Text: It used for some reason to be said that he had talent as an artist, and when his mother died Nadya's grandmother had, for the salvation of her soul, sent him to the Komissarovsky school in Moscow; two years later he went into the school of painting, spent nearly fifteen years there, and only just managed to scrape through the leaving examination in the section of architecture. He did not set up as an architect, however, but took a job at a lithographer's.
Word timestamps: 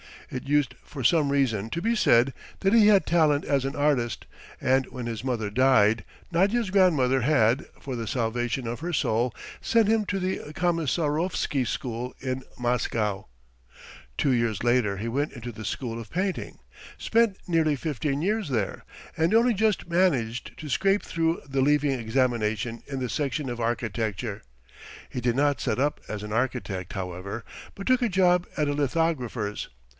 It 0.31 0.47
used 0.47 0.75
for 0.83 1.03
some 1.03 1.29
reason 1.29 1.69
to 1.71 1.81
be 1.81 1.93
said 1.95 2.33
that 2.61 2.73
he 2.73 2.87
had 2.87 3.05
talent 3.05 3.43
as 3.43 3.65
an 3.65 3.75
artist, 3.75 4.25
and 4.59 4.85
when 4.87 5.05
his 5.05 5.23
mother 5.23 5.51
died 5.51 6.05
Nadya's 6.31 6.71
grandmother 6.71 7.21
had, 7.21 7.65
for 7.79 7.95
the 7.97 8.07
salvation 8.07 8.65
of 8.65 8.79
her 8.79 8.93
soul, 8.93 9.35
sent 9.59 9.89
him 9.89 10.05
to 10.05 10.19
the 10.19 10.39
Komissarovsky 10.53 11.67
school 11.67 12.15
in 12.19 12.43
Moscow; 12.57 13.27
two 14.17 14.31
years 14.31 14.63
later 14.63 14.97
he 14.97 15.09
went 15.09 15.33
into 15.33 15.51
the 15.51 15.65
school 15.65 15.99
of 15.99 16.09
painting, 16.09 16.57
spent 16.97 17.37
nearly 17.45 17.75
fifteen 17.75 18.21
years 18.23 18.49
there, 18.49 18.85
and 19.17 19.35
only 19.35 19.53
just 19.53 19.87
managed 19.89 20.57
to 20.57 20.69
scrape 20.69 21.03
through 21.03 21.41
the 21.47 21.61
leaving 21.61 21.91
examination 21.91 22.81
in 22.87 22.99
the 22.99 23.09
section 23.09 23.49
of 23.49 23.59
architecture. 23.59 24.41
He 25.09 25.21
did 25.21 25.35
not 25.35 25.59
set 25.61 25.77
up 25.77 25.99
as 26.07 26.23
an 26.23 26.31
architect, 26.33 26.93
however, 26.93 27.43
but 27.75 27.85
took 27.85 28.01
a 28.01 28.09
job 28.09 28.47
at 28.57 28.69
a 28.69 28.73
lithographer's. 28.73 29.67